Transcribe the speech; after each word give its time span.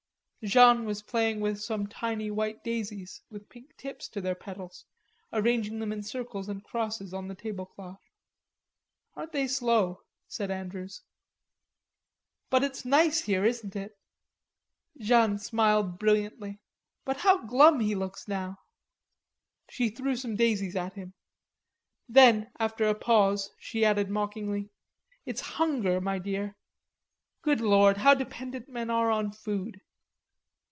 Jeanne 0.43 0.85
was 0.85 1.03
playing 1.03 1.39
with 1.39 1.61
some 1.61 1.85
tiny 1.85 2.31
white 2.31 2.63
daisies 2.63 3.21
with 3.29 3.47
pink 3.47 3.77
tips 3.77 4.07
to 4.09 4.19
their 4.19 4.33
petals, 4.33 4.83
arranging 5.31 5.77
them 5.77 5.91
in 5.93 6.01
circles 6.01 6.49
and 6.49 6.63
crosses 6.63 7.13
on 7.13 7.27
the 7.27 7.35
tablecloth. 7.35 8.01
"Aren't 9.13 9.33
they 9.33 9.45
slow?" 9.47 10.01
said 10.27 10.49
Andrews. 10.49 11.03
"But 12.49 12.63
it's 12.63 12.83
nice 12.83 13.21
here, 13.21 13.45
isn't 13.45 13.75
it?" 13.75 13.95
Jeanne 14.99 15.37
smiled 15.37 15.99
brilliantly. 15.99 16.59
"But 17.05 17.17
how 17.17 17.45
glum 17.45 17.79
he 17.79 17.93
looks 17.93 18.27
now." 18.27 18.57
She 19.69 19.89
threw 19.89 20.15
some 20.15 20.35
daisies 20.35 20.75
at 20.75 20.93
him. 20.93 21.13
Then, 22.09 22.49
after 22.57 22.85
a 22.87 22.95
pause, 22.95 23.51
she 23.59 23.85
added 23.85 24.09
mockingly: 24.09 24.71
"It's 25.23 25.41
hunger, 25.41 26.01
my 26.01 26.17
dear. 26.17 26.57
Good 27.43 27.61
Lord, 27.61 27.97
how 27.97 28.15
dependent 28.15 28.67
men 28.67 28.89
are 28.89 29.11
on 29.11 29.33
food!" 29.33 29.79